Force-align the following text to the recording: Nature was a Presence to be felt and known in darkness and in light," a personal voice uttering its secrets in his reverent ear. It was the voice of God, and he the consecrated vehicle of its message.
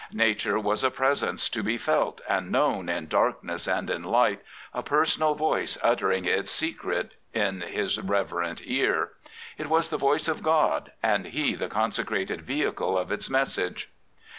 Nature 0.13 0.57
was 0.57 0.83
a 0.83 0.89
Presence 0.89 1.47
to 1.47 1.61
be 1.61 1.77
felt 1.77 2.21
and 2.27 2.51
known 2.51 2.89
in 2.89 3.05
darkness 3.05 3.67
and 3.67 3.87
in 3.87 4.01
light," 4.01 4.41
a 4.73 4.81
personal 4.81 5.35
voice 5.35 5.77
uttering 5.83 6.25
its 6.25 6.49
secrets 6.49 7.13
in 7.33 7.61
his 7.61 7.99
reverent 8.01 8.63
ear. 8.65 9.11
It 9.59 9.69
was 9.69 9.89
the 9.89 9.97
voice 9.99 10.27
of 10.27 10.41
God, 10.41 10.91
and 11.03 11.27
he 11.27 11.53
the 11.53 11.69
consecrated 11.69 12.41
vehicle 12.41 12.97
of 12.97 13.11
its 13.11 13.29
message. 13.29 13.91